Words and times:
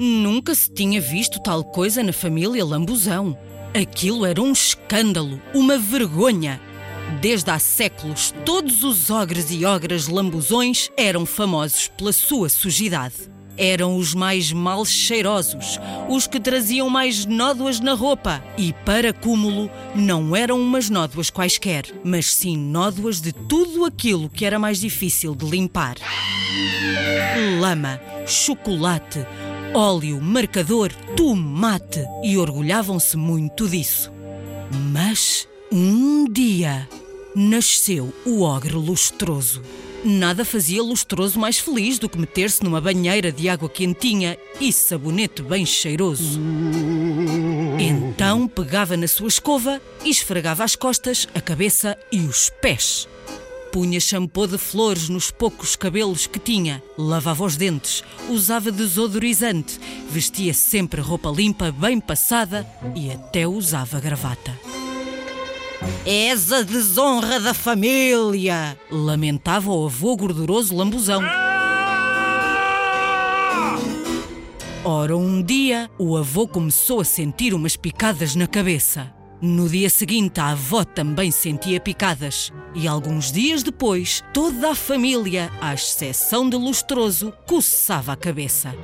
Nunca 0.00 0.54
se 0.54 0.70
tinha 0.70 1.00
visto 1.00 1.40
tal 1.40 1.64
coisa 1.64 2.04
na 2.04 2.12
família 2.12 2.64
Lambuzão. 2.64 3.36
Aquilo 3.74 4.24
era 4.24 4.40
um 4.40 4.52
escândalo, 4.52 5.42
uma 5.52 5.76
vergonha. 5.76 6.60
Desde 7.20 7.50
há 7.50 7.58
séculos, 7.58 8.32
todos 8.44 8.84
os 8.84 9.10
ogres 9.10 9.50
e 9.50 9.64
ogras 9.64 10.06
lambuzões 10.06 10.88
eram 10.96 11.26
famosos 11.26 11.88
pela 11.88 12.12
sua 12.12 12.48
sujidade. 12.48 13.16
Eram 13.56 13.96
os 13.96 14.14
mais 14.14 14.52
mal 14.52 14.84
cheirosos, 14.84 15.80
os 16.08 16.28
que 16.28 16.38
traziam 16.38 16.88
mais 16.88 17.26
nódoas 17.26 17.80
na 17.80 17.94
roupa. 17.94 18.40
E, 18.56 18.72
para 18.72 19.12
cúmulo, 19.12 19.68
não 19.96 20.36
eram 20.36 20.60
umas 20.60 20.88
nódoas 20.88 21.28
quaisquer, 21.28 21.86
mas 22.04 22.32
sim 22.32 22.56
nódoas 22.56 23.20
de 23.20 23.32
tudo 23.32 23.84
aquilo 23.84 24.28
que 24.28 24.44
era 24.44 24.60
mais 24.60 24.78
difícil 24.78 25.34
de 25.34 25.44
limpar: 25.44 25.96
lama, 27.58 28.00
chocolate, 28.28 29.26
óleo, 29.74 30.20
marcador, 30.20 30.92
tomate. 31.16 32.04
E 32.22 32.36
orgulhavam-se 32.36 33.16
muito 33.16 33.68
disso. 33.68 34.12
Mas, 34.92 35.48
um 35.70 36.30
dia, 36.30 36.88
nasceu 37.34 38.12
o 38.24 38.42
ogre 38.42 38.74
lustroso. 38.74 39.62
Nada 40.04 40.44
fazia 40.44 40.82
lustroso 40.82 41.38
mais 41.38 41.58
feliz 41.58 41.98
do 41.98 42.08
que 42.08 42.18
meter-se 42.18 42.62
numa 42.62 42.80
banheira 42.80 43.32
de 43.32 43.48
água 43.48 43.68
quentinha 43.68 44.38
e 44.60 44.72
sabonete 44.72 45.42
bem 45.42 45.66
cheiroso. 45.66 46.40
Então 47.78 48.46
pegava 48.46 48.96
na 48.96 49.08
sua 49.08 49.28
escova 49.28 49.80
e 50.04 50.10
esfregava 50.10 50.62
as 50.62 50.76
costas, 50.76 51.26
a 51.34 51.40
cabeça 51.40 51.98
e 52.12 52.20
os 52.20 52.48
pés. 52.48 53.08
Punha 53.78 54.00
shampoo 54.00 54.48
de 54.48 54.58
flores 54.58 55.08
nos 55.08 55.30
poucos 55.30 55.76
cabelos 55.76 56.26
que 56.26 56.40
tinha, 56.40 56.82
lavava 56.98 57.44
os 57.44 57.56
dentes, 57.56 58.02
usava 58.28 58.72
desodorizante, 58.72 59.78
vestia 60.10 60.52
sempre 60.52 61.00
roupa 61.00 61.30
limpa, 61.30 61.70
bem 61.70 62.00
passada 62.00 62.66
e 62.96 63.08
até 63.08 63.46
usava 63.46 64.00
gravata. 64.00 64.52
És 66.04 66.50
a 66.50 66.62
desonra 66.62 67.38
da 67.38 67.54
família! 67.54 68.76
Lamentava 68.90 69.70
o 69.70 69.86
avô 69.86 70.16
gorduroso 70.16 70.74
lambuzão. 70.74 71.22
Ora, 74.84 75.16
um 75.16 75.40
dia, 75.40 75.88
o 75.96 76.16
avô 76.16 76.48
começou 76.48 77.00
a 77.00 77.04
sentir 77.04 77.54
umas 77.54 77.76
picadas 77.76 78.34
na 78.34 78.48
cabeça. 78.48 79.16
No 79.40 79.68
dia 79.68 79.88
seguinte, 79.88 80.40
a 80.40 80.48
avó 80.48 80.82
também 80.82 81.30
sentia 81.30 81.78
picadas. 81.78 82.52
E 82.74 82.88
alguns 82.88 83.30
dias 83.30 83.62
depois, 83.62 84.22
toda 84.34 84.72
a 84.72 84.74
família, 84.74 85.48
à 85.60 85.74
exceção 85.74 86.50
de 86.50 86.56
Lustroso, 86.56 87.32
coçava 87.46 88.12
a 88.12 88.16
cabeça. 88.16 88.74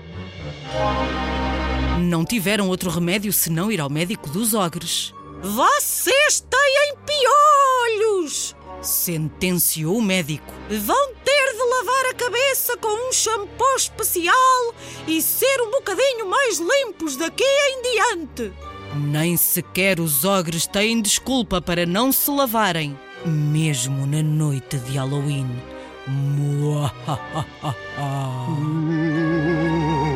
Não 2.00 2.24
tiveram 2.24 2.68
outro 2.68 2.88
remédio 2.88 3.32
senão 3.32 3.70
ir 3.72 3.80
ao 3.80 3.90
médico 3.90 4.30
dos 4.30 4.54
ogres. 4.54 5.12
Vocês 5.42 6.40
têm 6.48 6.94
piolhos! 7.04 8.54
Sentenciou 8.80 9.98
o 9.98 10.02
médico. 10.02 10.52
Vão 10.68 11.14
ter 11.24 11.52
de 11.52 11.62
lavar 11.62 12.10
a 12.10 12.14
cabeça 12.14 12.76
com 12.76 13.08
um 13.08 13.12
shampoo 13.12 13.76
especial 13.76 14.74
e 15.08 15.20
ser 15.20 15.60
um 15.62 15.70
bocadinho 15.72 16.28
mais 16.28 16.60
limpos 16.60 17.16
daqui 17.16 17.42
em 17.42 17.82
diante. 17.82 18.52
Nem 18.94 19.36
sequer 19.36 19.98
os 19.98 20.24
ogres 20.24 20.66
têm 20.66 21.02
desculpa 21.02 21.60
para 21.60 21.84
não 21.84 22.12
se 22.12 22.30
lavarem, 22.30 22.96
mesmo 23.26 24.06
na 24.06 24.22
noite 24.22 24.78
de 24.78 24.96
Halloween. 24.96 25.48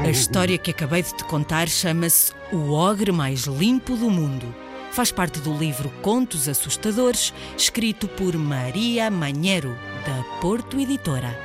A 0.05 0.11
história 0.11 0.57
que 0.59 0.71
acabei 0.71 1.03
de 1.03 1.13
te 1.15 1.25
contar 1.25 1.69
chama-se 1.69 2.33
O 2.53 2.73
Ogre 2.73 3.11
Mais 3.11 3.45
Limpo 3.45 3.97
do 3.97 4.09
Mundo. 4.09 4.55
Faz 4.93 5.11
parte 5.11 5.41
do 5.41 5.53
livro 5.57 5.91
Contos 6.01 6.49
Assustadores, 6.49 7.33
escrito 7.57 8.07
por 8.07 8.37
Maria 8.37 9.11
Manheiro, 9.11 9.77
da 10.07 10.23
Porto 10.41 10.79
Editora. 10.79 11.37